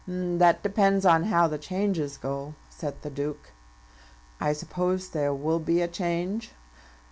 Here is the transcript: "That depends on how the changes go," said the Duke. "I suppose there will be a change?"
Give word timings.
"That 0.07 0.63
depends 0.63 1.05
on 1.05 1.25
how 1.25 1.47
the 1.47 1.59
changes 1.59 2.17
go," 2.17 2.55
said 2.69 3.03
the 3.03 3.11
Duke. 3.11 3.51
"I 4.39 4.51
suppose 4.51 5.09
there 5.09 5.31
will 5.31 5.59
be 5.59 5.79
a 5.83 5.87
change?" 5.87 6.53